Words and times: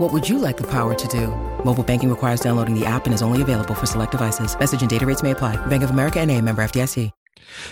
What 0.00 0.14
would 0.14 0.26
you 0.26 0.38
like 0.38 0.56
the 0.56 0.66
power 0.66 0.94
to 0.94 1.08
do? 1.08 1.26
Mobile 1.62 1.84
banking 1.84 2.08
requires 2.08 2.40
downloading 2.40 2.74
the 2.74 2.86
app 2.86 3.04
and 3.04 3.12
is 3.12 3.20
only 3.20 3.42
available 3.42 3.74
for 3.74 3.84
select 3.84 4.12
devices. 4.12 4.58
Message 4.58 4.80
and 4.80 4.88
data 4.88 5.04
rates 5.04 5.22
may 5.22 5.32
apply. 5.32 5.56
Bank 5.66 5.82
of 5.82 5.90
America 5.90 6.18
and 6.20 6.30
a 6.30 6.40
member 6.40 6.62
FDIC. 6.62 7.10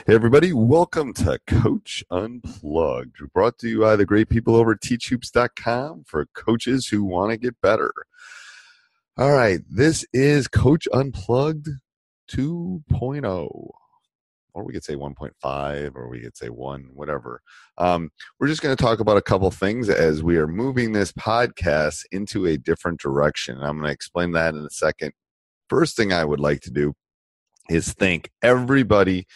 Hey 0.07 0.15
everybody, 0.15 0.53
welcome 0.53 1.15
to 1.15 1.39
Coach 1.47 2.05
Unplugged. 2.11 3.33
Brought 3.33 3.57
to 3.61 3.69
you 3.71 3.81
by 3.81 3.97
the 3.97 4.05
great 4.05 4.29
people 4.29 4.57
over 4.57 4.73
at 4.73 4.81
teachhoops.com 4.81 6.05
for 6.07 6.27
coaches 6.35 6.89
who 6.89 7.03
want 7.03 7.31
to 7.31 7.39
get 7.39 7.59
better. 7.63 7.95
All 9.17 9.33
right, 9.33 9.61
this 9.67 10.05
is 10.13 10.49
Coach 10.49 10.87
Unplugged 10.93 11.71
2.0. 12.31 13.71
Or 14.55 14.65
we 14.65 14.73
could 14.73 14.85
say 14.85 14.95
1.5, 14.95 15.95
or 15.95 16.09
we 16.09 16.21
could 16.21 16.37
say 16.37 16.49
1, 16.49 16.91
whatever. 16.95 17.43
Um, 17.77 18.11
we're 18.39 18.49
just 18.49 18.63
going 18.63 18.75
to 18.77 18.83
talk 18.83 18.99
about 18.99 19.17
a 19.17 19.23
couple 19.23 19.51
things 19.51 19.89
as 19.89 20.23
we 20.23 20.37
are 20.37 20.49
moving 20.49 20.93
this 20.93 21.13
podcast 21.13 22.05
into 22.11 22.47
a 22.47 22.57
different 22.57 23.01
direction. 23.01 23.59
I'm 23.59 23.77
going 23.77 23.85
to 23.85 23.93
explain 23.93 24.33
that 24.33 24.55
in 24.55 24.65
a 24.65 24.71
second. 24.71 25.13
First 25.69 25.97
thing 25.97 26.13
I 26.13 26.25
would 26.25 26.41
like 26.41 26.61
to 26.63 26.71
do 26.71 26.95
is 27.71 27.93
thank 27.93 28.31
everybody 28.43 29.27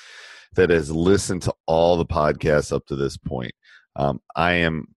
that 0.54 0.70
has 0.70 0.91
listened 0.91 1.42
to 1.42 1.54
all 1.66 1.97
the 1.97 2.06
podcasts 2.06 2.72
up 2.72 2.86
to 2.86 2.97
this 2.97 3.16
point. 3.16 3.52
Um, 3.97 4.20
I 4.34 4.52
am 4.52 4.94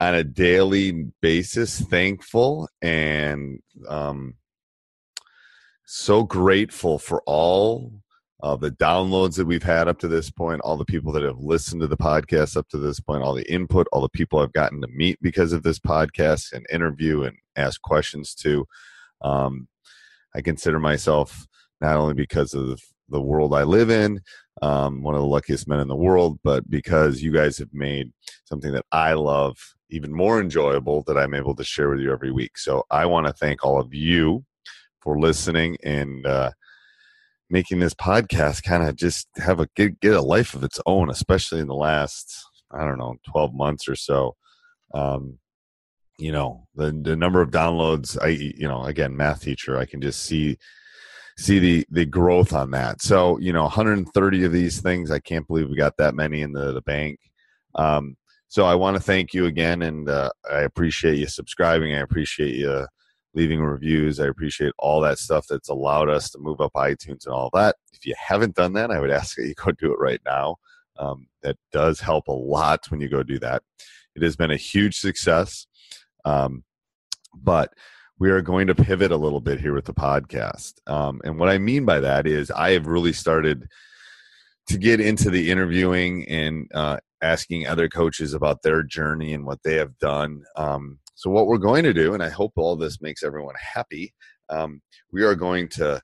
on 0.00 0.14
a 0.14 0.24
daily 0.24 1.08
basis 1.20 1.80
thankful 1.80 2.68
and 2.82 3.60
um, 3.88 4.34
so 5.84 6.22
grateful 6.22 6.98
for 6.98 7.22
all 7.26 8.02
uh, 8.42 8.56
the 8.56 8.70
downloads 8.70 9.36
that 9.36 9.46
we've 9.46 9.62
had 9.62 9.88
up 9.88 9.98
to 9.98 10.08
this 10.08 10.30
point, 10.30 10.60
all 10.62 10.76
the 10.76 10.84
people 10.84 11.12
that 11.12 11.22
have 11.22 11.38
listened 11.38 11.80
to 11.80 11.88
the 11.88 11.96
podcast 11.96 12.56
up 12.56 12.68
to 12.68 12.78
this 12.78 13.00
point, 13.00 13.22
all 13.22 13.34
the 13.34 13.50
input, 13.52 13.88
all 13.92 14.00
the 14.00 14.08
people 14.08 14.38
I've 14.38 14.52
gotten 14.52 14.80
to 14.80 14.88
meet 14.88 15.18
because 15.20 15.52
of 15.52 15.64
this 15.64 15.78
podcast 15.78 16.52
and 16.52 16.64
interview 16.72 17.22
and 17.22 17.36
ask 17.56 17.80
questions 17.82 18.34
to. 18.36 18.64
Um, 19.22 19.66
I 20.34 20.40
consider 20.40 20.78
myself 20.78 21.46
not 21.80 21.96
only 21.96 22.14
because 22.14 22.54
of 22.54 22.80
the 23.08 23.20
world 23.20 23.54
I 23.54 23.64
live 23.64 23.90
in, 23.90 24.20
um, 24.62 25.02
one 25.02 25.14
of 25.14 25.20
the 25.20 25.26
luckiest 25.26 25.66
men 25.66 25.80
in 25.80 25.88
the 25.88 25.96
world, 25.96 26.38
but 26.44 26.68
because 26.70 27.22
you 27.22 27.32
guys 27.32 27.58
have 27.58 27.72
made 27.72 28.12
something 28.44 28.72
that 28.72 28.84
I 28.92 29.14
love 29.14 29.56
even 29.90 30.12
more 30.12 30.40
enjoyable 30.40 31.02
that 31.06 31.16
I'm 31.16 31.34
able 31.34 31.54
to 31.56 31.64
share 31.64 31.90
with 31.90 32.00
you 32.00 32.12
every 32.12 32.30
week. 32.30 32.58
So 32.58 32.84
I 32.90 33.06
want 33.06 33.26
to 33.26 33.32
thank 33.32 33.64
all 33.64 33.80
of 33.80 33.94
you 33.94 34.44
for 35.00 35.18
listening 35.18 35.76
and 35.82 36.26
uh, 36.26 36.50
making 37.50 37.80
this 37.80 37.94
podcast 37.94 38.62
kind 38.62 38.82
of 38.82 38.96
just 38.96 39.28
have 39.36 39.60
a 39.60 39.68
get, 39.74 40.00
get 40.00 40.14
a 40.14 40.22
life 40.22 40.54
of 40.54 40.64
its 40.64 40.80
own, 40.86 41.10
especially 41.10 41.60
in 41.60 41.68
the 41.68 41.74
last 41.74 42.44
I 42.70 42.84
don't 42.84 42.98
know 42.98 43.16
12 43.30 43.54
months 43.54 43.88
or 43.88 43.96
so. 43.96 44.36
Um, 44.94 45.38
you 46.18 46.32
know 46.32 46.66
the 46.74 46.90
the 46.90 47.16
number 47.16 47.40
of 47.40 47.50
downloads. 47.50 48.18
I 48.20 48.28
you 48.28 48.66
know 48.68 48.84
again 48.84 49.16
math 49.16 49.42
teacher. 49.42 49.78
I 49.78 49.86
can 49.86 50.00
just 50.00 50.22
see 50.22 50.58
see 51.38 51.58
the 51.60 51.86
the 51.90 52.04
growth 52.04 52.52
on 52.52 52.72
that. 52.72 53.00
So 53.00 53.38
you 53.38 53.52
know, 53.52 53.62
130 53.62 54.44
of 54.44 54.52
these 54.52 54.80
things. 54.80 55.10
I 55.10 55.20
can't 55.20 55.46
believe 55.46 55.68
we 55.68 55.76
got 55.76 55.96
that 55.98 56.14
many 56.14 56.42
in 56.42 56.52
the, 56.52 56.72
the 56.72 56.82
bank. 56.82 57.18
Um, 57.76 58.16
so 58.48 58.64
I 58.64 58.74
want 58.74 58.96
to 58.96 59.02
thank 59.02 59.32
you 59.32 59.46
again, 59.46 59.82
and 59.82 60.08
uh, 60.08 60.30
I 60.50 60.60
appreciate 60.60 61.18
you 61.18 61.26
subscribing. 61.28 61.94
I 61.94 62.00
appreciate 62.00 62.56
you 62.56 62.86
leaving 63.38 63.60
reviews. 63.60 64.18
I 64.18 64.26
appreciate 64.26 64.72
all 64.78 65.00
that 65.02 65.18
stuff 65.18 65.46
that's 65.48 65.68
allowed 65.68 66.10
us 66.10 66.28
to 66.30 66.38
move 66.40 66.60
up 66.60 66.72
iTunes 66.74 67.24
and 67.24 67.32
all 67.32 67.50
that. 67.54 67.76
If 67.92 68.04
you 68.04 68.14
haven't 68.18 68.56
done 68.56 68.72
that, 68.72 68.90
I 68.90 68.98
would 68.98 69.10
ask 69.20 69.36
that 69.36 69.46
you 69.46 69.54
go 69.54 69.70
do 69.70 69.92
it 69.92 70.00
right 70.00 70.20
now. 70.26 70.56
Um, 70.98 71.28
that 71.42 71.56
does 71.72 72.00
help 72.00 72.26
a 72.26 72.32
lot 72.32 72.90
when 72.90 73.00
you 73.00 73.08
go 73.08 73.22
do 73.22 73.38
that. 73.38 73.62
It 74.16 74.22
has 74.22 74.34
been 74.34 74.50
a 74.50 74.56
huge 74.56 74.98
success. 74.98 75.68
Um, 76.24 76.64
but 77.32 77.72
we 78.18 78.30
are 78.30 78.42
going 78.42 78.66
to 78.66 78.74
pivot 78.74 79.12
a 79.12 79.16
little 79.16 79.40
bit 79.40 79.60
here 79.60 79.72
with 79.72 79.84
the 79.84 79.94
podcast. 79.94 80.74
Um, 80.88 81.20
and 81.22 81.38
what 81.38 81.48
I 81.48 81.58
mean 81.58 81.84
by 81.84 82.00
that 82.00 82.26
is 82.26 82.50
I 82.50 82.72
have 82.72 82.88
really 82.88 83.12
started 83.12 83.68
to 84.66 84.78
get 84.78 84.98
into 84.98 85.30
the 85.30 85.48
interviewing 85.48 86.28
and 86.28 86.68
uh, 86.74 86.96
asking 87.22 87.68
other 87.68 87.88
coaches 87.88 88.34
about 88.34 88.62
their 88.62 88.82
journey 88.82 89.32
and 89.32 89.46
what 89.46 89.62
they 89.62 89.76
have 89.76 89.96
done. 89.98 90.42
Um, 90.56 90.98
so, 91.18 91.30
what 91.30 91.48
we're 91.48 91.58
going 91.58 91.82
to 91.82 91.92
do, 91.92 92.14
and 92.14 92.22
I 92.22 92.28
hope 92.28 92.52
all 92.54 92.76
this 92.76 93.00
makes 93.00 93.24
everyone 93.24 93.56
happy, 93.74 94.14
um, 94.50 94.80
we 95.10 95.24
are 95.24 95.34
going 95.34 95.66
to 95.70 96.00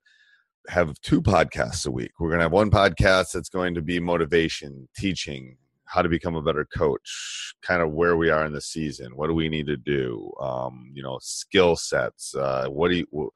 have 0.67 1.01
two 1.03 1.23
podcasts 1.23 1.87
a 1.87 1.91
week. 1.93 2.11
We're 2.19 2.31
going 2.31 2.41
to 2.41 2.47
have 2.47 2.53
one 2.53 2.69
podcast 2.69 3.31
that's 3.31 3.49
going 3.49 3.77
to 3.77 3.81
be 3.81 4.01
motivation, 4.01 4.89
teaching, 4.97 5.57
how 5.85 6.03
to 6.03 6.09
become 6.09 6.35
a 6.35 6.43
better 6.43 6.65
coach, 6.65 7.55
kind 7.63 7.81
of 7.81 7.93
where 7.93 8.17
we 8.17 8.29
are 8.29 8.45
in 8.45 8.53
the 8.53 8.61
season, 8.61 9.15
what 9.15 9.29
do 9.29 9.35
we 9.35 9.49
need 9.49 9.69
to 9.69 9.77
do, 9.77 10.33
um, 10.41 10.91
you 10.93 11.03
know, 11.05 11.21
skill 11.23 11.77
sets, 11.77 12.35
uh, 12.35 12.67
what 12.67 12.91
do 12.91 12.97
you, 12.97 13.31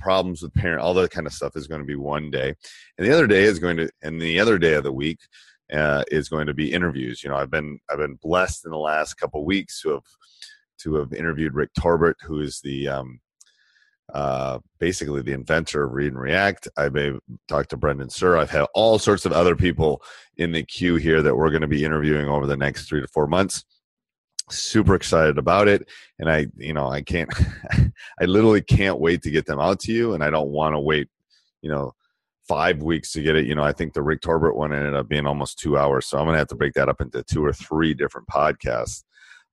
problems 0.00 0.42
with 0.42 0.52
parent, 0.54 0.82
all 0.82 0.94
that 0.94 1.12
kind 1.12 1.28
of 1.28 1.32
stuff 1.32 1.54
is 1.54 1.68
going 1.68 1.80
to 1.80 1.86
be 1.86 1.94
one 1.94 2.28
day, 2.28 2.52
and 2.98 3.06
the 3.06 3.14
other 3.14 3.28
day 3.28 3.44
is 3.44 3.60
going 3.60 3.76
to, 3.76 3.88
and 4.02 4.20
the 4.20 4.40
other 4.40 4.58
day 4.58 4.74
of 4.74 4.82
the 4.82 4.90
week 4.90 5.20
uh, 5.72 6.02
is 6.10 6.28
going 6.28 6.48
to 6.48 6.54
be 6.54 6.72
interviews. 6.72 7.22
You 7.22 7.30
know, 7.30 7.36
I've 7.36 7.50
been 7.52 7.78
I've 7.88 7.98
been 7.98 8.18
blessed 8.20 8.64
in 8.64 8.72
the 8.72 8.78
last 8.78 9.14
couple 9.14 9.44
weeks 9.44 9.80
to 9.82 9.90
have 9.90 10.02
to 10.82 10.94
have 10.96 11.12
interviewed 11.12 11.54
Rick 11.54 11.70
Torbert, 11.78 12.16
who 12.22 12.40
is 12.40 12.60
the 12.60 12.88
um, 12.88 13.20
uh, 14.14 14.60
basically 14.78 15.22
the 15.22 15.32
inventor 15.32 15.84
of 15.84 15.92
Read 15.92 16.12
and 16.12 16.20
React. 16.20 16.68
I've 16.76 16.96
talked 17.48 17.70
to 17.70 17.76
Brendan 17.76 18.08
Suhr. 18.08 18.38
I've 18.38 18.50
had 18.50 18.66
all 18.74 18.98
sorts 18.98 19.26
of 19.26 19.32
other 19.32 19.56
people 19.56 20.02
in 20.36 20.52
the 20.52 20.62
queue 20.62 20.96
here 20.96 21.22
that 21.22 21.34
we're 21.34 21.50
going 21.50 21.62
to 21.62 21.66
be 21.66 21.84
interviewing 21.84 22.28
over 22.28 22.46
the 22.46 22.56
next 22.56 22.88
three 22.88 23.00
to 23.00 23.08
four 23.08 23.26
months. 23.26 23.64
Super 24.48 24.94
excited 24.94 25.38
about 25.38 25.66
it, 25.66 25.88
and 26.20 26.30
I, 26.30 26.46
you 26.56 26.72
know, 26.72 26.86
I 26.86 27.02
can't, 27.02 27.28
I 28.20 28.24
literally 28.26 28.62
can't 28.62 29.00
wait 29.00 29.22
to 29.22 29.30
get 29.30 29.46
them 29.46 29.58
out 29.58 29.80
to 29.80 29.92
you, 29.92 30.14
and 30.14 30.22
I 30.22 30.30
don't 30.30 30.50
want 30.50 30.74
to 30.74 30.80
wait, 30.80 31.08
you 31.62 31.70
know, 31.70 31.92
five 32.46 32.80
weeks 32.80 33.10
to 33.12 33.22
get 33.22 33.34
it. 33.34 33.46
You 33.46 33.56
know, 33.56 33.64
I 33.64 33.72
think 33.72 33.92
the 33.92 34.02
Rick 34.02 34.20
Torbert 34.20 34.56
one 34.56 34.72
ended 34.72 34.94
up 34.94 35.08
being 35.08 35.26
almost 35.26 35.58
two 35.58 35.76
hours, 35.76 36.06
so 36.06 36.16
I'm 36.16 36.26
going 36.26 36.34
to 36.34 36.38
have 36.38 36.48
to 36.48 36.54
break 36.54 36.74
that 36.74 36.88
up 36.88 37.00
into 37.00 37.24
two 37.24 37.44
or 37.44 37.52
three 37.52 37.92
different 37.92 38.28
podcasts. 38.28 39.02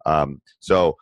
Um, 0.06 0.42
so 0.60 0.96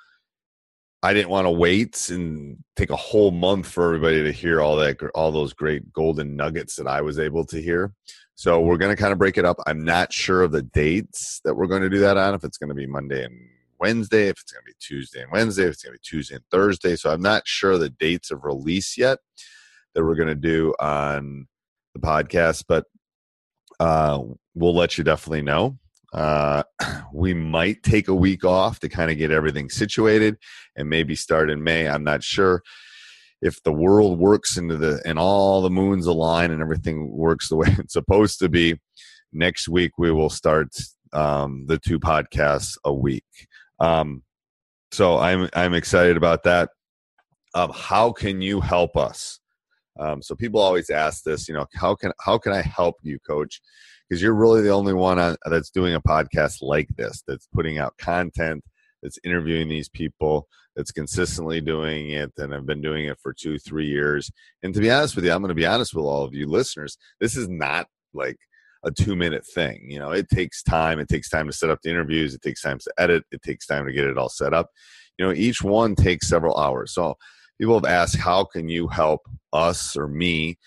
I 1.03 1.13
didn't 1.13 1.29
want 1.29 1.45
to 1.45 1.51
wait 1.51 2.09
and 2.11 2.63
take 2.75 2.91
a 2.91 2.95
whole 2.95 3.31
month 3.31 3.67
for 3.67 3.85
everybody 3.85 4.23
to 4.23 4.31
hear 4.31 4.61
all 4.61 4.75
that, 4.77 5.01
all 5.15 5.31
those 5.31 5.53
great 5.53 5.91
golden 5.91 6.35
nuggets 6.35 6.75
that 6.75 6.87
I 6.87 7.01
was 7.01 7.17
able 7.17 7.43
to 7.45 7.61
hear. 7.61 7.93
So 8.35 8.59
we're 8.59 8.77
going 8.77 8.95
to 8.95 9.01
kind 9.01 9.11
of 9.11 9.17
break 9.17 9.37
it 9.37 9.45
up. 9.45 9.57
I'm 9.65 9.83
not 9.83 10.13
sure 10.13 10.43
of 10.43 10.51
the 10.51 10.61
dates 10.61 11.41
that 11.43 11.55
we're 11.55 11.67
going 11.67 11.81
to 11.81 11.89
do 11.89 11.99
that 11.99 12.17
on. 12.17 12.35
If 12.35 12.43
it's 12.43 12.57
going 12.57 12.69
to 12.69 12.75
be 12.75 12.85
Monday 12.85 13.23
and 13.23 13.35
Wednesday, 13.79 14.27
if 14.27 14.39
it's 14.41 14.51
going 14.51 14.63
to 14.63 14.71
be 14.71 14.75
Tuesday 14.79 15.23
and 15.23 15.31
Wednesday, 15.31 15.63
if 15.63 15.73
it's 15.73 15.83
going 15.83 15.93
to 15.93 15.99
be 15.99 16.17
Tuesday 16.17 16.35
and 16.35 16.43
Thursday. 16.51 16.95
So 16.95 17.11
I'm 17.11 17.21
not 17.21 17.47
sure 17.47 17.77
the 17.77 17.89
dates 17.89 18.29
of 18.29 18.43
release 18.43 18.97
yet 18.97 19.19
that 19.95 20.03
we're 20.03 20.15
going 20.15 20.27
to 20.27 20.35
do 20.35 20.73
on 20.79 21.47
the 21.95 21.99
podcast. 21.99 22.65
But 22.67 22.85
uh, 23.79 24.21
we'll 24.53 24.75
let 24.75 24.97
you 24.99 25.03
definitely 25.03 25.41
know. 25.41 25.79
Uh, 26.13 26.63
we 27.13 27.33
might 27.33 27.83
take 27.83 28.07
a 28.07 28.15
week 28.15 28.43
off 28.43 28.79
to 28.79 28.89
kind 28.89 29.11
of 29.11 29.17
get 29.17 29.31
everything 29.31 29.69
situated 29.69 30.37
and 30.75 30.89
maybe 30.89 31.15
start 31.15 31.49
in 31.49 31.63
May. 31.63 31.87
I'm 31.87 32.03
not 32.03 32.23
sure 32.23 32.61
if 33.41 33.61
the 33.63 33.73
world 33.73 34.19
works 34.19 34.57
into 34.57 34.77
the 34.77 35.01
and 35.05 35.17
all 35.17 35.61
the 35.61 35.69
moons 35.69 36.05
align 36.05 36.51
and 36.51 36.61
everything 36.61 37.11
works 37.11 37.49
the 37.49 37.55
way 37.57 37.75
it's 37.77 37.93
supposed 37.93 38.39
to 38.39 38.49
be. 38.49 38.79
Next 39.33 39.67
week 39.67 39.97
we 39.97 40.11
will 40.11 40.29
start 40.29 40.75
um, 41.13 41.65
the 41.67 41.77
two 41.77 41.99
podcasts 41.99 42.77
a 42.85 42.93
week. 42.93 43.25
Um, 43.79 44.23
so 44.91 45.17
I'm 45.17 45.49
I'm 45.53 45.73
excited 45.73 46.17
about 46.17 46.43
that. 46.43 46.69
Um, 47.53 47.71
how 47.73 48.11
can 48.11 48.41
you 48.41 48.61
help 48.61 48.95
us? 48.95 49.39
Um, 49.99 50.21
so 50.21 50.35
people 50.35 50.61
always 50.61 50.89
ask 50.89 51.23
this, 51.23 51.47
you 51.47 51.53
know, 51.53 51.65
how 51.75 51.95
can 51.95 52.11
how 52.19 52.37
can 52.37 52.53
I 52.53 52.61
help 52.61 52.95
you, 53.01 53.19
Coach? 53.19 53.61
Because 54.11 54.21
you're 54.21 54.33
really 54.33 54.61
the 54.61 54.71
only 54.71 54.93
one 54.93 55.17
on, 55.19 55.37
that's 55.45 55.69
doing 55.69 55.95
a 55.95 56.01
podcast 56.01 56.57
like 56.61 56.89
this, 56.97 57.23
that's 57.25 57.47
putting 57.53 57.77
out 57.77 57.97
content, 57.97 58.61
that's 59.01 59.17
interviewing 59.23 59.69
these 59.69 59.87
people, 59.87 60.49
that's 60.75 60.91
consistently 60.91 61.61
doing 61.61 62.09
it, 62.09 62.29
and 62.37 62.53
I've 62.53 62.65
been 62.65 62.81
doing 62.81 63.05
it 63.05 63.17
for 63.23 63.31
two, 63.31 63.57
three 63.57 63.87
years. 63.87 64.29
And 64.63 64.73
to 64.73 64.81
be 64.81 64.91
honest 64.91 65.15
with 65.15 65.23
you, 65.23 65.31
I'm 65.31 65.39
going 65.39 65.47
to 65.47 65.55
be 65.55 65.65
honest 65.65 65.95
with 65.95 66.03
all 66.03 66.25
of 66.25 66.33
you 66.33 66.45
listeners. 66.45 66.97
This 67.21 67.37
is 67.37 67.47
not 67.47 67.87
like 68.13 68.35
a 68.83 68.91
two 68.91 69.15
minute 69.15 69.45
thing. 69.47 69.85
You 69.89 69.99
know, 69.99 70.11
it 70.11 70.27
takes 70.27 70.61
time. 70.61 70.99
It 70.99 71.07
takes 71.07 71.29
time 71.29 71.47
to 71.47 71.53
set 71.53 71.69
up 71.69 71.79
the 71.81 71.89
interviews. 71.89 72.35
It 72.35 72.41
takes 72.41 72.61
time 72.61 72.79
to 72.79 72.93
edit. 72.97 73.23
It 73.31 73.41
takes 73.43 73.65
time 73.65 73.85
to 73.85 73.93
get 73.93 74.07
it 74.07 74.17
all 74.17 74.27
set 74.27 74.53
up. 74.53 74.71
You 75.17 75.25
know, 75.25 75.31
each 75.31 75.61
one 75.61 75.95
takes 75.95 76.27
several 76.27 76.57
hours. 76.57 76.93
So 76.93 77.15
people 77.61 77.75
have 77.75 77.85
asked, 77.85 78.17
how 78.17 78.43
can 78.43 78.67
you 78.67 78.89
help 78.89 79.21
us 79.53 79.95
or 79.95 80.09
me 80.09 80.57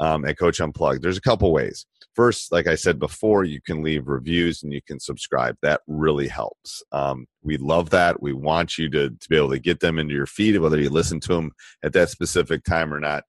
um, 0.00 0.24
at 0.24 0.38
Coach 0.38 0.60
Unplugged? 0.60 1.02
There's 1.02 1.16
a 1.18 1.22
couple 1.22 1.52
ways. 1.52 1.86
First, 2.14 2.50
like 2.50 2.66
I 2.66 2.74
said 2.74 2.98
before, 2.98 3.44
you 3.44 3.60
can 3.60 3.82
leave 3.82 4.08
reviews 4.08 4.62
and 4.62 4.72
you 4.72 4.80
can 4.82 4.98
subscribe. 4.98 5.56
That 5.62 5.80
really 5.86 6.26
helps. 6.26 6.82
Um, 6.90 7.26
we 7.42 7.56
love 7.56 7.90
that. 7.90 8.20
We 8.20 8.32
want 8.32 8.76
you 8.76 8.90
to, 8.90 9.10
to 9.10 9.28
be 9.28 9.36
able 9.36 9.50
to 9.50 9.60
get 9.60 9.78
them 9.78 9.98
into 9.98 10.14
your 10.14 10.26
feed, 10.26 10.58
whether 10.58 10.80
you 10.80 10.90
listen 10.90 11.20
to 11.20 11.34
them 11.34 11.52
at 11.84 11.92
that 11.92 12.10
specific 12.10 12.64
time 12.64 12.92
or 12.92 12.98
not. 12.98 13.22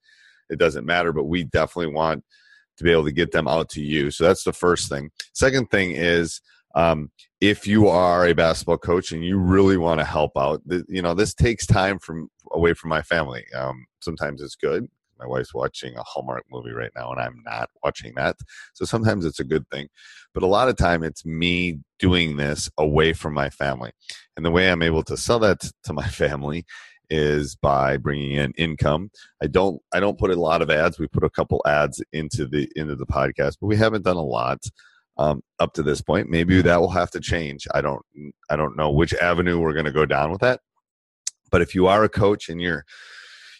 It 0.49 0.57
doesn't 0.57 0.85
matter, 0.85 1.13
but 1.13 1.25
we 1.25 1.43
definitely 1.43 1.93
want 1.93 2.23
to 2.77 2.83
be 2.83 2.91
able 2.91 3.05
to 3.05 3.11
get 3.11 3.31
them 3.31 3.47
out 3.47 3.69
to 3.69 3.81
you. 3.81 4.09
So 4.09 4.23
that's 4.23 4.43
the 4.43 4.51
first 4.51 4.89
thing. 4.89 5.11
Second 5.33 5.69
thing 5.69 5.91
is 5.91 6.41
um, 6.75 7.11
if 7.39 7.67
you 7.67 7.87
are 7.87 8.25
a 8.25 8.33
basketball 8.33 8.77
coach 8.77 9.11
and 9.11 9.23
you 9.23 9.37
really 9.37 9.77
want 9.77 9.99
to 9.99 10.05
help 10.05 10.31
out, 10.37 10.61
th- 10.69 10.85
you 10.87 11.01
know, 11.01 11.13
this 11.13 11.33
takes 11.33 11.65
time 11.65 11.99
from 11.99 12.29
away 12.51 12.73
from 12.73 12.89
my 12.89 13.01
family. 13.01 13.45
Um, 13.55 13.85
sometimes 13.99 14.41
it's 14.41 14.55
good. 14.55 14.87
My 15.21 15.27
wife's 15.27 15.53
watching 15.53 15.95
a 15.95 16.03
Hallmark 16.03 16.43
movie 16.51 16.71
right 16.71 16.91
now, 16.95 17.11
and 17.11 17.21
I'm 17.21 17.41
not 17.45 17.69
watching 17.83 18.13
that. 18.15 18.37
So 18.73 18.85
sometimes 18.85 19.25
it's 19.25 19.39
a 19.39 19.45
good 19.45 19.67
thing, 19.69 19.87
but 20.33 20.43
a 20.43 20.47
lot 20.47 20.67
of 20.67 20.75
time 20.75 21.03
it's 21.03 21.25
me 21.25 21.79
doing 21.99 22.37
this 22.37 22.69
away 22.77 23.13
from 23.13 23.33
my 23.33 23.49
family. 23.49 23.91
And 24.35 24.45
the 24.45 24.51
way 24.51 24.71
I'm 24.71 24.81
able 24.81 25.03
to 25.03 25.17
sell 25.17 25.39
that 25.39 25.61
to 25.83 25.93
my 25.93 26.07
family 26.07 26.65
is 27.09 27.55
by 27.57 27.97
bringing 27.97 28.31
in 28.31 28.53
income. 28.57 29.11
I 29.43 29.47
don't 29.47 29.81
I 29.93 29.99
don't 29.99 30.17
put 30.17 30.31
a 30.31 30.39
lot 30.39 30.61
of 30.61 30.69
ads. 30.69 30.97
We 30.97 31.07
put 31.07 31.25
a 31.25 31.29
couple 31.29 31.61
ads 31.67 32.01
into 32.13 32.47
the 32.47 32.69
into 32.75 32.95
the 32.95 33.05
podcast, 33.05 33.57
but 33.59 33.67
we 33.67 33.75
haven't 33.75 34.05
done 34.05 34.15
a 34.15 34.23
lot 34.23 34.63
um, 35.17 35.43
up 35.59 35.73
to 35.73 35.83
this 35.83 36.01
point. 36.01 36.29
Maybe 36.29 36.61
that 36.61 36.79
will 36.79 36.89
have 36.89 37.11
to 37.11 37.19
change. 37.19 37.67
I 37.73 37.81
don't 37.81 38.01
I 38.49 38.55
don't 38.55 38.77
know 38.77 38.89
which 38.89 39.13
avenue 39.15 39.59
we're 39.59 39.73
going 39.73 39.85
to 39.85 39.91
go 39.91 40.05
down 40.05 40.31
with 40.31 40.41
that. 40.41 40.61
But 41.51 41.61
if 41.61 41.75
you 41.75 41.87
are 41.87 42.03
a 42.03 42.09
coach 42.09 42.47
and 42.47 42.61
you're 42.61 42.85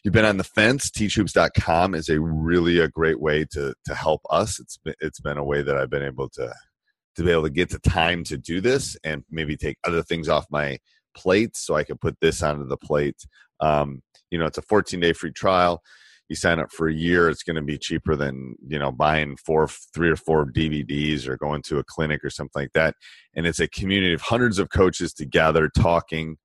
you've 0.04 0.14
been 0.14 0.26
on 0.26 0.38
the 0.38 0.44
fence, 0.44 0.90
teachhoops.com 0.90 1.96
is 1.96 2.10
a 2.10 2.20
really 2.20 2.80
a 2.80 2.88
great 2.88 3.20
way 3.20 3.46
to 3.52 3.74
to 3.86 3.96
help 3.96 4.22
us. 4.30 4.60
It's 4.60 4.78
been, 4.78 4.96
it's 5.00 5.20
been 5.20 5.38
a 5.38 5.44
way 5.44 5.62
that 5.62 5.78
I've 5.78 5.90
been 5.90 6.04
able 6.04 6.30
to 6.30 6.54
to 7.16 7.24
be 7.24 7.32
able 7.32 7.44
to 7.44 7.50
get 7.50 7.70
the 7.70 7.80
time 7.80 8.24
to 8.26 8.38
do 8.38 8.62
this 8.62 8.98
and 9.04 9.24
maybe 9.30 9.58
take 9.58 9.78
other 9.84 10.02
things 10.02 10.30
off 10.30 10.46
my 10.50 10.78
plate 11.16 11.58
so 11.58 11.76
I 11.76 11.84
can 11.84 11.98
put 11.98 12.18
this 12.22 12.42
onto 12.42 12.66
the 12.66 12.78
plate. 12.78 13.26
Um, 13.60 14.02
you 14.30 14.40
know, 14.40 14.46
it's 14.46 14.58
a 14.58 14.62
14 14.62 15.00
day 15.00 15.14
free 15.14 15.34
trial 15.34 15.82
you 16.32 16.36
sign 16.36 16.60
up 16.60 16.72
for 16.72 16.88
a 16.88 16.94
year, 16.94 17.28
it's 17.28 17.44
going 17.44 17.58
to 17.58 17.62
be 17.62 17.78
cheaper 17.78 18.16
than 18.16 18.56
you 18.66 18.80
know 18.80 18.90
buying 18.90 19.36
four, 19.36 19.68
three 19.94 20.10
or 20.10 20.16
four 20.16 20.46
DVDs 20.46 21.28
or 21.28 21.36
going 21.36 21.62
to 21.64 21.78
a 21.78 21.84
clinic 21.84 22.24
or 22.24 22.30
something 22.30 22.62
like 22.62 22.72
that. 22.72 22.96
And 23.36 23.46
it's 23.46 23.60
a 23.60 23.68
community 23.68 24.14
of 24.14 24.22
hundreds 24.22 24.58
of 24.58 24.70
coaches 24.70 25.14
together 25.14 25.68
talking. 25.68 26.38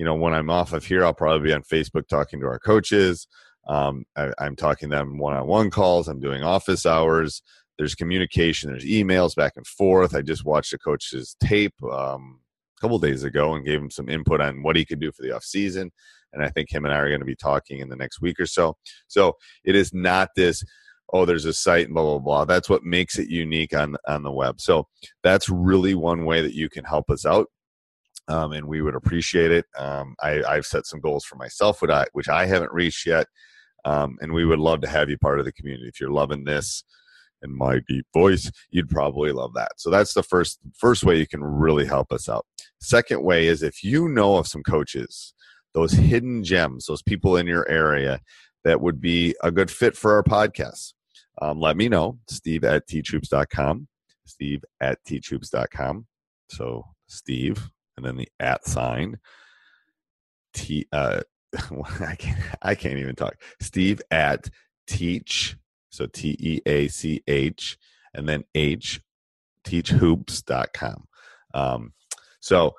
You 0.00 0.06
know, 0.06 0.14
when 0.14 0.32
I'm 0.32 0.48
off 0.48 0.72
of 0.72 0.86
here, 0.86 1.04
I'll 1.04 1.12
probably 1.12 1.48
be 1.48 1.52
on 1.52 1.60
Facebook 1.60 2.08
talking 2.08 2.40
to 2.40 2.46
our 2.46 2.58
coaches. 2.58 3.28
Um, 3.68 4.06
I, 4.16 4.32
I'm 4.38 4.56
talking 4.56 4.88
to 4.88 4.96
them 4.96 5.18
one-on-one 5.18 5.68
calls. 5.68 6.08
I'm 6.08 6.20
doing 6.20 6.42
office 6.42 6.86
hours. 6.86 7.42
There's 7.76 7.94
communication. 7.94 8.70
There's 8.70 8.86
emails 8.86 9.36
back 9.36 9.52
and 9.56 9.66
forth. 9.66 10.14
I 10.14 10.22
just 10.22 10.42
watched 10.42 10.72
a 10.72 10.78
coach's 10.78 11.36
tape 11.38 11.74
um, 11.82 12.40
a 12.78 12.80
couple 12.80 12.98
days 12.98 13.24
ago 13.24 13.52
and 13.52 13.62
gave 13.62 13.78
him 13.78 13.90
some 13.90 14.08
input 14.08 14.40
on 14.40 14.62
what 14.62 14.74
he 14.74 14.86
could 14.86 15.00
do 15.00 15.12
for 15.12 15.20
the 15.20 15.36
off 15.36 15.44
season 15.44 15.90
and 16.32 16.42
I 16.42 16.48
think 16.48 16.72
him 16.72 16.86
and 16.86 16.94
I 16.94 16.96
are 16.96 17.08
going 17.08 17.20
to 17.20 17.26
be 17.26 17.36
talking 17.36 17.80
in 17.80 17.90
the 17.90 17.96
next 17.96 18.22
week 18.22 18.40
or 18.40 18.46
so. 18.46 18.78
So 19.06 19.36
it 19.64 19.76
is 19.76 19.92
not 19.92 20.30
this 20.34 20.64
oh 21.12 21.26
there's 21.26 21.44
a 21.44 21.52
site 21.52 21.86
and 21.86 21.94
blah 21.94 22.04
blah 22.04 22.18
blah 22.18 22.44
that's 22.46 22.70
what 22.70 22.84
makes 22.84 23.18
it 23.18 23.28
unique 23.28 23.76
on 23.76 23.96
on 24.06 24.22
the 24.22 24.30
web 24.30 24.60
so 24.60 24.86
that's 25.24 25.48
really 25.48 25.94
one 25.94 26.24
way 26.24 26.40
that 26.40 26.54
you 26.54 26.68
can 26.68 26.84
help 26.84 27.10
us 27.10 27.26
out 27.26 27.48
um, 28.28 28.52
and 28.52 28.66
we 28.66 28.82
would 28.82 28.94
appreciate 28.94 29.50
it. 29.50 29.66
Um, 29.76 30.14
I, 30.22 30.42
i've 30.44 30.66
set 30.66 30.86
some 30.86 31.00
goals 31.00 31.24
for 31.24 31.36
myself 31.36 31.82
which 31.82 31.90
i, 31.90 32.06
which 32.12 32.28
I 32.28 32.46
haven't 32.46 32.72
reached 32.72 33.06
yet. 33.06 33.26
Um, 33.84 34.18
and 34.20 34.32
we 34.32 34.44
would 34.44 34.58
love 34.58 34.82
to 34.82 34.88
have 34.88 35.08
you 35.08 35.16
part 35.16 35.38
of 35.38 35.46
the 35.46 35.52
community. 35.52 35.88
If 35.88 36.00
you're 36.00 36.10
loving 36.10 36.44
this 36.44 36.84
and 37.42 37.54
my 37.54 37.80
deep 37.88 38.06
voice 38.12 38.50
you'd 38.70 38.90
probably 38.90 39.32
love 39.32 39.54
that. 39.54 39.72
So 39.76 39.90
that's 39.90 40.14
the 40.14 40.22
first 40.22 40.58
first 40.78 41.04
way 41.04 41.18
you 41.18 41.26
can 41.26 41.42
really 41.42 41.86
help 41.86 42.12
us 42.12 42.28
out. 42.28 42.46
Second 42.80 43.22
way 43.22 43.46
is 43.46 43.62
if 43.62 43.82
you 43.82 44.08
know 44.08 44.36
of 44.36 44.46
some 44.46 44.62
coaches 44.62 45.34
those 45.72 45.92
hidden 45.92 46.42
gems, 46.42 46.86
those 46.86 47.02
people 47.02 47.36
in 47.36 47.46
your 47.46 47.68
area 47.68 48.20
that 48.64 48.80
would 48.80 49.00
be 49.00 49.36
a 49.42 49.52
good 49.52 49.70
fit 49.70 49.96
for 49.96 50.14
our 50.14 50.22
podcast. 50.22 50.94
Um, 51.40 51.60
let 51.60 51.76
me 51.76 51.88
know, 51.88 52.18
steve 52.28 52.64
at 52.64 52.88
teachhoops.com, 52.88 53.86
steve 54.26 54.64
at 54.80 54.98
teachhoops.com. 55.08 56.06
So 56.50 56.84
Steve, 57.06 57.70
and 58.00 58.06
then 58.06 58.16
the 58.16 58.28
at 58.40 58.66
sign, 58.66 59.18
T, 60.54 60.86
uh, 60.92 61.20
I 62.00 62.14
can't, 62.16 62.40
I 62.62 62.74
can't 62.74 62.98
even 62.98 63.14
talk. 63.14 63.36
Steve 63.60 64.00
at 64.10 64.48
teach, 64.86 65.56
so 65.90 66.06
T 66.06 66.36
E 66.38 66.60
A 66.66 66.88
C 66.88 67.22
H, 67.26 67.78
and 68.14 68.28
then 68.28 68.44
H, 68.54 69.00
teachhoops.com. 69.64 71.06
Um, 71.52 71.92
so 72.40 72.74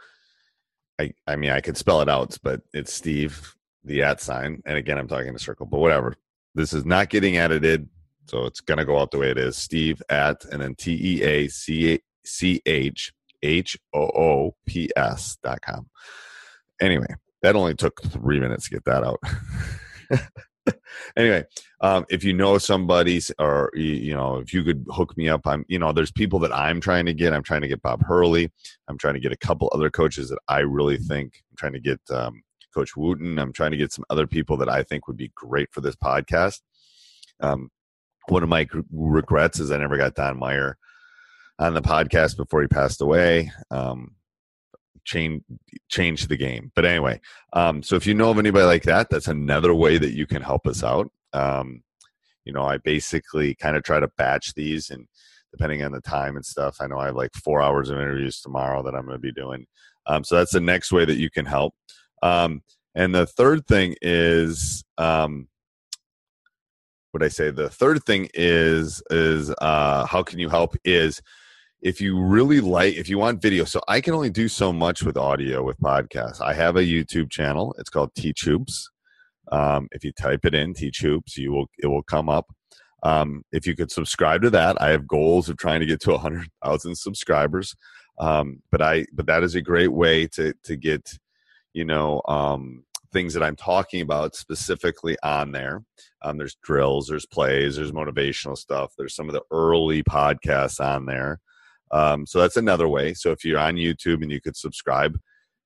I, 0.99 1.13
I 1.27 1.35
mean, 1.35 1.51
I 1.51 1.61
could 1.61 1.77
spell 1.77 2.01
it 2.01 2.09
out, 2.09 2.37
but 2.41 2.61
it's 2.73 2.93
Steve, 2.93 3.55
the 3.83 4.01
at 4.03 4.21
sign. 4.21 4.61
And 4.65 4.77
again, 4.77 4.97
I'm 4.97 5.07
talking 5.07 5.27
in 5.27 5.35
a 5.35 5.39
circle, 5.39 5.65
but 5.65 5.79
whatever. 5.79 6.15
This 6.55 6.73
is 6.73 6.85
not 6.85 7.09
getting 7.09 7.37
edited. 7.37 7.87
So 8.25 8.45
it's 8.45 8.61
to 8.61 8.85
go 8.85 8.99
out 8.99 9.11
the 9.11 9.17
way 9.17 9.29
it 9.31 9.37
is. 9.37 9.57
Steve 9.57 10.01
at, 10.09 10.45
and 10.45 10.61
then 10.61 10.75
T 10.75 10.93
E 10.93 11.23
A 11.23 11.47
C 11.47 11.99
H 12.65 13.13
H 13.43 13.77
O 13.93 14.01
O 14.01 14.55
P 14.65 14.89
S 14.95 15.37
dot 15.43 15.61
com. 15.61 15.87
Anyway, 16.79 17.07
that 17.41 17.55
only 17.55 17.75
took 17.75 18.01
three 18.03 18.39
minutes 18.39 18.65
to 18.65 18.71
get 18.71 18.85
that 18.85 19.03
out. 19.03 19.19
anyway, 21.17 21.43
um, 21.81 22.05
if 22.09 22.23
you 22.23 22.33
know 22.33 22.57
somebody's 22.57 23.31
or 23.39 23.71
you, 23.73 24.13
know 24.13 24.37
if 24.37 24.53
you 24.53 24.63
could 24.63 24.85
hook 24.89 25.15
me 25.17 25.29
up, 25.29 25.45
I'm 25.45 25.65
you 25.67 25.79
know 25.79 25.91
there's 25.91 26.11
people 26.11 26.39
that 26.39 26.53
I'm 26.53 26.79
trying 26.79 27.05
to 27.05 27.13
get. 27.13 27.33
I'm 27.33 27.43
trying 27.43 27.61
to 27.61 27.67
get 27.67 27.81
Bob 27.81 28.03
Hurley. 28.03 28.51
I'm 28.87 28.97
trying 28.97 29.15
to 29.15 29.19
get 29.19 29.31
a 29.31 29.37
couple 29.37 29.69
other 29.73 29.89
coaches 29.89 30.29
that 30.29 30.39
I 30.47 30.59
really 30.59 30.97
think. 30.97 31.43
I'm 31.51 31.57
trying 31.57 31.73
to 31.73 31.79
get 31.79 31.99
um, 32.11 32.41
Coach 32.73 32.95
Wootten. 32.95 33.39
I'm 33.39 33.53
trying 33.53 33.71
to 33.71 33.77
get 33.77 33.91
some 33.91 34.05
other 34.09 34.27
people 34.27 34.57
that 34.57 34.69
I 34.69 34.83
think 34.83 35.07
would 35.07 35.17
be 35.17 35.31
great 35.35 35.69
for 35.71 35.81
this 35.81 35.95
podcast. 35.95 36.61
Um, 37.39 37.69
one 38.27 38.43
of 38.43 38.49
my 38.49 38.67
regrets 38.91 39.59
is 39.59 39.71
I 39.71 39.77
never 39.77 39.97
got 39.97 40.15
Don 40.15 40.37
Meyer 40.37 40.77
on 41.61 41.75
the 41.75 41.81
podcast 41.81 42.35
before 42.37 42.61
he 42.61 42.67
passed 42.67 43.01
away. 43.01 43.51
Um, 43.69 44.15
change 45.05 45.43
change 45.89 46.27
the 46.27 46.35
game. 46.35 46.71
But 46.75 46.85
anyway, 46.85 47.21
um, 47.53 47.83
so 47.83 47.95
if 47.95 48.07
you 48.07 48.13
know 48.13 48.31
of 48.31 48.39
anybody 48.39 48.65
like 48.65 48.83
that, 48.83 49.09
that's 49.09 49.27
another 49.27 49.73
way 49.73 49.97
that 49.97 50.13
you 50.13 50.25
can 50.25 50.41
help 50.41 50.65
us 50.65 50.83
out. 50.83 51.09
Um, 51.33 51.83
you 52.45 52.51
know, 52.51 52.63
I 52.63 52.77
basically 52.77 53.53
kind 53.55 53.77
of 53.77 53.83
try 53.83 53.99
to 53.99 54.09
batch 54.17 54.55
these 54.55 54.89
and 54.89 55.07
depending 55.51 55.83
on 55.83 55.91
the 55.91 56.01
time 56.01 56.35
and 56.35 56.45
stuff. 56.45 56.77
I 56.81 56.87
know 56.87 56.97
I 56.97 57.07
have 57.07 57.15
like 57.15 57.33
four 57.35 57.61
hours 57.61 57.89
of 57.89 57.97
interviews 57.97 58.41
tomorrow 58.41 58.81
that 58.83 58.95
I'm 58.95 59.05
going 59.05 59.17
to 59.17 59.19
be 59.19 59.31
doing. 59.31 59.67
Um, 60.07 60.23
so 60.23 60.37
that's 60.37 60.53
the 60.53 60.59
next 60.59 60.91
way 60.91 61.05
that 61.05 61.17
you 61.17 61.29
can 61.29 61.45
help. 61.45 61.75
Um, 62.23 62.63
and 62.95 63.13
the 63.13 63.27
third 63.27 63.67
thing 63.67 63.95
is, 64.01 64.83
um, 64.97 65.47
what 67.11 67.21
I 67.21 67.27
say? 67.27 67.51
The 67.51 67.69
third 67.69 68.03
thing 68.03 68.29
is 68.33 69.03
is 69.09 69.53
uh, 69.61 70.05
how 70.05 70.23
can 70.23 70.39
you 70.39 70.49
help? 70.49 70.75
Is 70.83 71.21
if 71.81 72.01
you 72.01 72.19
really 72.21 72.61
like 72.61 72.95
if 72.95 73.09
you 73.09 73.17
want 73.19 73.41
video 73.41 73.65
so 73.65 73.81
i 73.87 74.01
can 74.01 74.13
only 74.13 74.29
do 74.29 74.47
so 74.47 74.73
much 74.73 75.03
with 75.03 75.17
audio 75.17 75.63
with 75.63 75.79
podcasts 75.79 76.41
i 76.41 76.53
have 76.53 76.75
a 76.77 76.81
youtube 76.81 77.29
channel 77.31 77.75
it's 77.79 77.89
called 77.89 78.13
teach 78.15 78.43
hoops 78.43 78.89
um, 79.51 79.87
if 79.91 80.03
you 80.03 80.11
type 80.13 80.45
it 80.45 80.55
in 80.55 80.73
teach 80.73 80.99
hoops 81.01 81.37
you 81.37 81.51
will 81.51 81.67
it 81.79 81.87
will 81.87 82.03
come 82.03 82.29
up 82.29 82.45
Um, 83.03 83.43
if 83.51 83.65
you 83.67 83.75
could 83.75 83.91
subscribe 83.91 84.41
to 84.43 84.49
that, 84.51 84.81
I 84.81 84.89
have 84.89 85.07
goals 85.07 85.49
of 85.49 85.57
trying 85.57 85.79
to 85.81 85.85
get 85.85 86.01
to 86.01 86.11
100,000 86.11 86.95
subscribers. 86.97 87.75
Um, 88.19 88.61
but 88.71 88.81
I, 88.81 89.05
but 89.13 89.25
that 89.27 89.43
is 89.43 89.55
a 89.55 89.61
great 89.61 89.93
way 89.93 90.27
to 90.29 90.53
to 90.65 90.75
get, 90.75 91.17
you 91.73 91.85
know, 91.85 92.21
um, 92.27 92.83
things 93.13 93.33
that 93.33 93.43
I'm 93.43 93.55
talking 93.55 94.01
about 94.01 94.35
specifically 94.35 95.17
on 95.23 95.51
there. 95.53 95.83
Um, 96.23 96.37
there's 96.37 96.57
drills, 96.63 97.07
there's 97.07 97.25
plays, 97.25 97.77
there's 97.77 97.93
motivational 97.93 98.57
stuff. 98.57 98.91
There's 98.97 99.15
some 99.15 99.29
of 99.29 99.33
the 99.33 99.43
early 99.51 100.03
podcasts 100.03 100.79
on 100.79 101.05
there. 101.05 101.39
Um, 101.91 102.25
so 102.25 102.39
that's 102.39 102.57
another 102.57 102.87
way. 102.87 103.13
So 103.13 103.31
if 103.31 103.43
you're 103.43 103.59
on 103.59 103.75
YouTube 103.75 104.21
and 104.21 104.31
you 104.31 104.41
could 104.41 104.55
subscribe, 104.55 105.19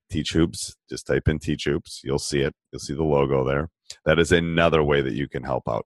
Teach 0.10 0.34
Hoops, 0.34 0.76
just 0.90 1.08
type 1.08 1.28
in 1.28 1.40
Teach 1.40 1.66
Hoops. 1.66 2.02
You'll 2.04 2.20
see 2.20 2.42
it. 2.42 2.54
You'll 2.72 2.80
see 2.80 2.94
the 2.94 3.04
logo 3.04 3.44
there. 3.44 3.70
That 4.06 4.20
is 4.20 4.32
another 4.32 4.84
way 4.84 5.02
that 5.02 5.14
you 5.14 5.28
can 5.28 5.44
help 5.44 5.68
out. 5.68 5.86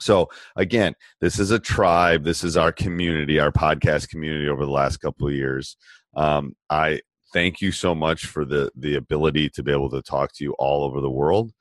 So 0.00 0.28
again, 0.56 0.94
this 1.20 1.38
is 1.38 1.50
a 1.50 1.58
tribe. 1.58 2.24
This 2.24 2.44
is 2.44 2.56
our 2.56 2.72
community, 2.72 3.40
our 3.40 3.52
podcast 3.52 4.08
community 4.08 4.48
over 4.48 4.64
the 4.64 4.70
last 4.70 4.98
couple 4.98 5.26
of 5.26 5.34
years. 5.34 5.76
Um, 6.14 6.54
I 6.68 7.00
thank 7.32 7.60
you 7.60 7.72
so 7.72 7.94
much 7.94 8.26
for 8.26 8.44
the 8.44 8.70
the 8.76 8.96
ability 8.96 9.48
to 9.50 9.62
be 9.62 9.72
able 9.72 9.90
to 9.90 10.02
talk 10.02 10.32
to 10.34 10.44
you 10.44 10.54
all 10.58 10.84
over 10.84 11.00
the 11.00 11.10
world 11.10 11.52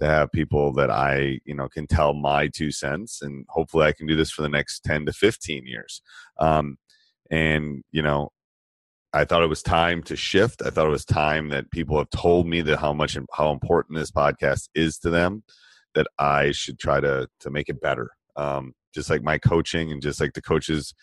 to 0.00 0.06
have 0.06 0.32
people 0.32 0.72
that 0.72 0.90
I, 0.90 1.40
you 1.44 1.54
know, 1.54 1.68
can 1.68 1.86
tell 1.86 2.14
my 2.14 2.48
two 2.48 2.72
cents, 2.72 3.22
and 3.22 3.44
hopefully 3.48 3.86
I 3.86 3.92
can 3.92 4.06
do 4.06 4.16
this 4.16 4.30
for 4.30 4.42
the 4.42 4.48
next 4.48 4.80
ten 4.80 5.06
to 5.06 5.12
fifteen 5.12 5.66
years. 5.66 6.02
Um, 6.38 6.78
and 7.30 7.82
you 7.92 8.02
know, 8.02 8.30
I 9.12 9.24
thought 9.24 9.42
it 9.42 9.48
was 9.48 9.62
time 9.62 10.02
to 10.04 10.16
shift. 10.16 10.62
I 10.64 10.70
thought 10.70 10.86
it 10.86 10.90
was 10.90 11.04
time 11.04 11.48
that 11.50 11.70
people 11.70 11.98
have 11.98 12.10
told 12.10 12.46
me 12.46 12.62
that 12.62 12.78
how 12.78 12.92
much 12.92 13.16
and 13.16 13.28
how 13.32 13.52
important 13.52 13.98
this 13.98 14.10
podcast 14.10 14.68
is 14.74 14.98
to 14.98 15.10
them, 15.10 15.44
that 15.94 16.06
I 16.18 16.52
should 16.52 16.78
try 16.78 17.00
to 17.00 17.28
to 17.40 17.50
make 17.50 17.68
it 17.68 17.80
better. 17.80 18.10
Um, 18.36 18.74
just 18.94 19.10
like 19.10 19.22
my 19.22 19.38
coaching 19.38 19.92
and 19.92 20.02
just 20.02 20.20
like 20.20 20.34
the 20.34 20.42
coaches 20.42 20.94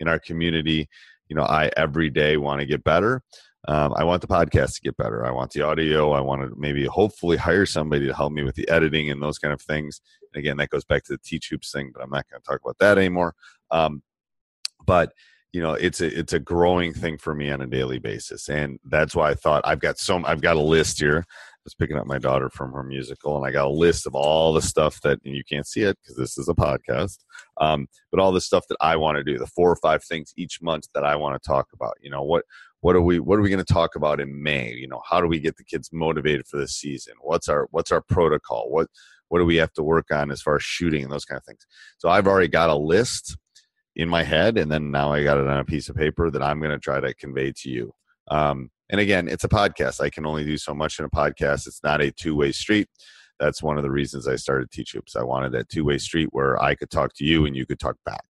in 0.00 0.08
our 0.08 0.18
community, 0.18 0.88
you 1.28 1.36
know, 1.36 1.42
I 1.42 1.70
every 1.76 2.10
day 2.10 2.36
want 2.36 2.60
to 2.60 2.66
get 2.66 2.84
better. 2.84 3.22
Um, 3.68 3.94
I 3.96 4.04
want 4.04 4.20
the 4.20 4.28
podcast 4.28 4.76
to 4.76 4.80
get 4.80 4.96
better. 4.96 5.26
I 5.26 5.32
want 5.32 5.50
the 5.50 5.62
audio. 5.62 6.12
I 6.12 6.20
want 6.20 6.42
to 6.42 6.54
maybe 6.56 6.84
hopefully 6.84 7.36
hire 7.36 7.66
somebody 7.66 8.06
to 8.06 8.14
help 8.14 8.32
me 8.32 8.44
with 8.44 8.54
the 8.54 8.68
editing 8.68 9.10
and 9.10 9.20
those 9.20 9.38
kind 9.38 9.52
of 9.52 9.60
things. 9.60 10.00
And 10.32 10.38
again, 10.38 10.56
that 10.58 10.70
goes 10.70 10.84
back 10.84 11.02
to 11.04 11.14
the 11.14 11.18
Teach 11.18 11.48
Hoops 11.48 11.72
thing, 11.72 11.90
but 11.92 12.02
I'm 12.02 12.10
not 12.10 12.28
going 12.30 12.40
to 12.40 12.48
talk 12.48 12.60
about 12.62 12.78
that 12.78 12.96
anymore. 12.96 13.34
Um, 13.72 14.02
but 14.86 15.12
you 15.56 15.62
know 15.62 15.72
it's 15.72 16.02
a 16.02 16.18
it's 16.18 16.34
a 16.34 16.38
growing 16.38 16.92
thing 16.92 17.16
for 17.16 17.34
me 17.34 17.50
on 17.50 17.62
a 17.62 17.66
daily 17.66 17.98
basis 17.98 18.50
and 18.50 18.78
that's 18.84 19.16
why 19.16 19.30
i 19.30 19.34
thought 19.34 19.62
i've 19.64 19.80
got 19.80 19.96
some 19.96 20.22
i've 20.26 20.42
got 20.42 20.56
a 20.56 20.60
list 20.60 21.00
here. 21.00 21.24
I 21.26 21.66
was 21.66 21.74
picking 21.74 21.96
up 21.96 22.06
my 22.06 22.18
daughter 22.18 22.50
from 22.50 22.72
her 22.72 22.82
musical 22.82 23.38
and 23.38 23.46
i 23.46 23.50
got 23.50 23.64
a 23.64 23.70
list 23.70 24.06
of 24.06 24.14
all 24.14 24.52
the 24.52 24.60
stuff 24.60 25.00
that 25.00 25.18
you 25.24 25.42
can't 25.50 25.66
see 25.66 25.80
it 25.80 25.96
because 26.02 26.16
this 26.16 26.36
is 26.36 26.50
a 26.50 26.54
podcast 26.54 27.20
um, 27.58 27.86
but 28.12 28.20
all 28.20 28.32
the 28.32 28.40
stuff 28.40 28.66
that 28.68 28.76
i 28.82 28.96
want 28.96 29.16
to 29.16 29.24
do 29.24 29.38
the 29.38 29.46
four 29.46 29.70
or 29.70 29.76
five 29.76 30.04
things 30.04 30.34
each 30.36 30.60
month 30.60 30.88
that 30.94 31.04
i 31.04 31.16
want 31.16 31.40
to 31.40 31.48
talk 31.48 31.68
about 31.72 31.94
you 32.02 32.10
know 32.10 32.22
what 32.22 32.44
what 32.80 32.94
are 32.94 33.00
we 33.00 33.18
what 33.18 33.38
are 33.38 33.42
we 33.42 33.48
going 33.48 33.64
to 33.64 33.72
talk 33.72 33.96
about 33.96 34.20
in 34.20 34.42
may? 34.42 34.70
You 34.72 34.86
know 34.86 35.00
how 35.08 35.20
do 35.20 35.26
we 35.26 35.40
get 35.40 35.56
the 35.56 35.64
kids 35.64 35.88
motivated 35.92 36.46
for 36.46 36.58
this 36.58 36.76
season? 36.76 37.14
What's 37.20 37.48
our 37.48 37.66
what's 37.72 37.90
our 37.90 38.02
protocol? 38.02 38.70
What 38.70 38.86
what 39.28 39.40
do 39.40 39.44
we 39.44 39.56
have 39.56 39.72
to 39.72 39.82
work 39.82 40.12
on 40.12 40.30
as 40.30 40.40
far 40.40 40.56
as 40.56 40.62
shooting 40.62 41.02
and 41.02 41.10
those 41.10 41.24
kind 41.24 41.38
of 41.38 41.44
things? 41.44 41.66
So 41.98 42.10
i've 42.10 42.28
already 42.28 42.46
got 42.46 42.70
a 42.70 42.76
list 42.76 43.36
in 43.96 44.08
my 44.08 44.22
head 44.22 44.58
and 44.58 44.70
then 44.70 44.90
now 44.90 45.12
i 45.12 45.22
got 45.22 45.38
it 45.38 45.46
on 45.46 45.58
a 45.58 45.64
piece 45.64 45.88
of 45.88 45.96
paper 45.96 46.30
that 46.30 46.42
i'm 46.42 46.60
going 46.60 46.70
to 46.70 46.78
try 46.78 47.00
to 47.00 47.14
convey 47.14 47.50
to 47.50 47.70
you. 47.70 47.92
Um, 48.28 48.70
and 48.90 49.00
again 49.00 49.26
it's 49.26 49.44
a 49.44 49.48
podcast. 49.48 50.00
I 50.00 50.10
can 50.10 50.26
only 50.26 50.44
do 50.44 50.56
so 50.58 50.74
much 50.74 50.98
in 50.98 51.04
a 51.04 51.10
podcast. 51.10 51.66
It's 51.66 51.82
not 51.82 52.00
a 52.00 52.12
two-way 52.12 52.52
street. 52.52 52.88
That's 53.40 53.62
one 53.62 53.76
of 53.76 53.82
the 53.82 53.90
reasons 53.90 54.28
i 54.28 54.36
started 54.36 54.70
teach 54.70 54.92
hoops 54.92 55.16
i 55.16 55.22
wanted 55.22 55.52
that 55.52 55.68
two-way 55.68 55.98
street 55.98 56.28
where 56.32 56.62
i 56.62 56.74
could 56.74 56.90
talk 56.90 57.14
to 57.14 57.24
you 57.24 57.46
and 57.46 57.56
you 57.56 57.66
could 57.66 57.80
talk 57.80 57.96
back. 58.04 58.26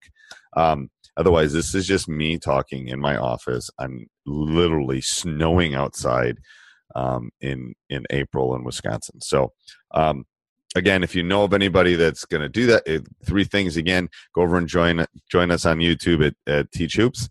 Um, 0.57 0.91
otherwise 1.17 1.53
this 1.53 1.75
is 1.75 1.87
just 1.87 2.09
me 2.09 2.39
talking 2.39 2.89
in 2.89 3.01
my 3.01 3.17
office. 3.17 3.71
I'm 3.79 4.07
literally 4.25 5.01
snowing 5.01 5.75
outside 5.75 6.39
um, 6.95 7.31
in 7.41 7.75
in 7.91 8.05
april 8.11 8.55
in 8.55 8.65
wisconsin. 8.65 9.21
So 9.21 9.53
um, 9.93 10.25
again, 10.77 11.03
if 11.03 11.15
you 11.15 11.23
know 11.23 11.43
of 11.43 11.55
anybody 11.55 11.97
that's 11.97 12.25
going 12.25 12.43
to 12.43 12.49
do 12.49 12.67
that, 12.67 13.05
three 13.25 13.45
things 13.45 13.77
again, 13.77 14.09
go 14.35 14.43
over 14.43 14.57
and 14.57 14.69
join 14.69 15.05
join 15.29 15.51
us 15.51 15.67
on 15.67 15.79
YouTube 15.79 16.25
at, 16.25 16.35
at 16.47 16.71
Teach 16.71 16.97
Hoops. 16.97 17.29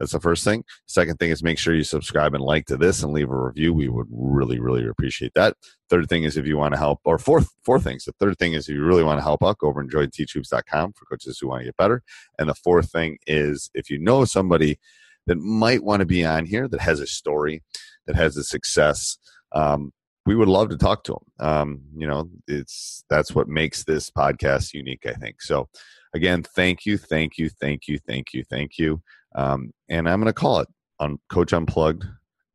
That's 0.00 0.12
the 0.12 0.20
first 0.20 0.44
thing. 0.44 0.64
Second 0.86 1.18
thing 1.18 1.30
is 1.30 1.42
make 1.42 1.58
sure 1.58 1.74
you 1.74 1.82
subscribe 1.82 2.34
and 2.34 2.44
like 2.44 2.66
to 2.66 2.76
this 2.76 3.02
and 3.02 3.12
leave 3.12 3.30
a 3.30 3.36
review. 3.36 3.72
We 3.72 3.88
would 3.88 4.08
really, 4.10 4.58
really 4.58 4.86
appreciate 4.86 5.32
that. 5.34 5.56
Third 5.88 6.08
thing 6.08 6.24
is 6.24 6.36
if 6.36 6.46
you 6.46 6.58
want 6.58 6.74
to 6.74 6.78
help, 6.78 7.00
or 7.04 7.18
fourth, 7.18 7.48
four 7.64 7.80
things. 7.80 8.04
The 8.04 8.12
third 8.20 8.38
thing 8.38 8.52
is 8.52 8.68
if 8.68 8.74
you 8.74 8.84
really 8.84 9.04
want 9.04 9.18
to 9.18 9.24
help 9.24 9.42
out, 9.42 9.58
go 9.58 9.68
over 9.68 9.80
and 9.80 9.90
join 9.90 10.08
teachhoops.com 10.08 10.92
for 10.92 11.06
coaches 11.06 11.38
who 11.38 11.48
want 11.48 11.60
to 11.60 11.66
get 11.66 11.76
better. 11.78 12.02
And 12.38 12.48
the 12.48 12.54
fourth 12.54 12.90
thing 12.90 13.18
is 13.26 13.70
if 13.72 13.88
you 13.88 13.98
know 13.98 14.26
somebody 14.26 14.78
that 15.26 15.36
might 15.36 15.82
want 15.82 16.00
to 16.00 16.06
be 16.06 16.24
on 16.26 16.44
here 16.44 16.68
that 16.68 16.80
has 16.80 17.00
a 17.00 17.06
story, 17.06 17.62
that 18.06 18.16
has 18.16 18.36
a 18.36 18.44
success, 18.44 19.16
um, 19.52 19.92
we 20.26 20.34
would 20.34 20.48
love 20.48 20.68
to 20.70 20.76
talk 20.76 21.04
to 21.04 21.12
them. 21.12 21.48
Um, 21.48 21.80
you 21.96 22.06
know, 22.06 22.28
it's 22.48 23.04
that's 23.08 23.34
what 23.34 23.48
makes 23.48 23.84
this 23.84 24.10
podcast 24.10 24.74
unique, 24.74 25.06
I 25.06 25.12
think. 25.12 25.40
So, 25.40 25.68
again, 26.14 26.42
thank 26.42 26.84
you, 26.84 26.98
thank 26.98 27.38
you, 27.38 27.48
thank 27.48 27.88
you, 27.88 27.98
thank 28.06 28.34
you, 28.34 28.44
thank 28.44 28.78
you. 28.78 29.00
Um, 29.36 29.72
and 29.88 30.08
I'm 30.08 30.20
going 30.20 30.32
to 30.32 30.38
call 30.38 30.60
it 30.60 30.68
on 30.98 31.18
Coach 31.30 31.52
Unplugged 31.52 32.04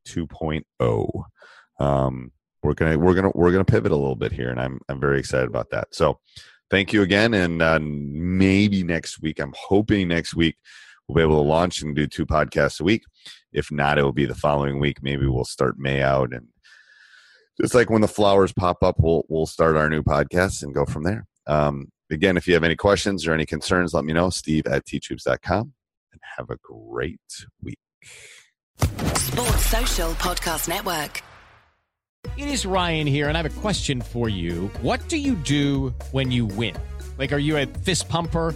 2.0. 0.08 1.24
Um, 1.80 2.32
we're 2.62 2.74
gonna 2.76 3.00
we're 3.00 3.16
gonna 3.16 3.32
we're 3.34 3.52
gonna 3.52 3.66
pivot 3.66 3.92
a 3.92 3.96
little 3.96 4.16
bit 4.16 4.32
here, 4.32 4.50
and 4.50 4.60
I'm 4.60 4.80
I'm 4.88 5.00
very 5.00 5.18
excited 5.18 5.48
about 5.48 5.72
that. 5.72 5.88
So, 5.96 6.20
thank 6.70 6.94
you 6.94 7.02
again, 7.02 7.34
and 7.34 7.62
uh, 7.62 7.80
maybe 7.82 8.84
next 8.84 9.22
week. 9.22 9.40
I'm 9.40 9.54
hoping 9.58 10.10
next 10.10 10.36
week 10.36 10.58
we'll 11.08 11.16
be 11.16 11.22
able 11.24 11.42
to 11.42 11.50
launch 11.50 11.82
and 11.82 11.96
do 11.96 12.06
two 12.06 12.26
podcasts 12.26 12.80
a 12.80 12.84
week. 12.84 13.04
If 13.52 13.72
not, 13.72 13.98
it 13.98 14.04
will 14.04 14.12
be 14.12 14.26
the 14.26 14.36
following 14.36 14.80
week. 14.80 15.02
Maybe 15.02 15.26
we'll 15.26 15.44
start 15.46 15.80
May 15.80 16.02
out 16.02 16.34
and 16.34 16.48
just 17.62 17.76
like 17.76 17.90
when 17.90 18.02
the 18.02 18.08
flowers 18.08 18.52
pop 18.52 18.84
up, 18.84 18.96
we'll 19.00 19.24
we'll 19.30 19.46
start 19.46 19.76
our 19.76 19.90
new 19.90 20.02
podcast 20.02 20.64
and 20.64 20.74
go 20.74 20.86
from 20.86 21.04
there. 21.04 21.28
Um, 21.48 21.90
again, 22.10 22.38
if 22.38 22.48
you 22.48 22.54
have 22.56 22.64
any 22.64 22.76
questions 22.76 23.28
or 23.28 23.34
any 23.34 23.46
concerns, 23.46 23.94
let 23.94 24.04
me 24.04 24.14
know. 24.14 24.30
Steve 24.30 24.66
at 24.66 24.86
teachhoops.com 24.86 25.74
and 26.12 26.22
have 26.38 26.50
a 26.50 26.58
great 26.64 27.20
week. 27.62 27.78
Sports 28.82 29.66
Social 29.66 30.12
Podcast 30.14 30.68
Network. 30.68 31.22
It 32.38 32.48
is 32.48 32.66
Ryan 32.66 33.08
here, 33.08 33.28
and 33.28 33.38
I 33.38 33.42
have 33.42 33.58
a 33.58 33.62
question 33.62 34.02
for 34.02 34.30
you. 34.30 34.72
What 34.82 35.08
do 35.10 35.18
you 35.18 35.36
do 35.36 35.94
when 36.12 36.32
you 36.32 36.46
win? 36.46 36.76
Like, 37.18 37.32
are 37.34 37.40
you 37.40 37.58
a 37.58 37.66
fist 37.66 38.10
pumper? 38.10 38.56